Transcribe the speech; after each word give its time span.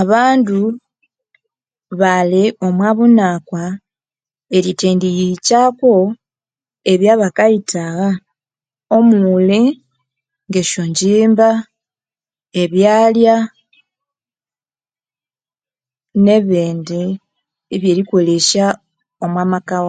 Abandu 0.00 0.58
bali 2.00 2.44
omwa 2.66 2.88
bunakwa, 2.96 3.64
erithendiyihikyako 4.56 5.92
ebya 6.92 7.14
bakayithagha 7.22 8.08
omuli 8.96 9.60
ngesyo 10.48 10.82
ngyimba, 10.90 11.50
ebyalya, 12.62 13.36
nebindi 16.24 17.02
ebyerikolesya 17.74 18.66
omwa 19.24 19.42
maka 19.52 19.74
wabo 19.76 19.82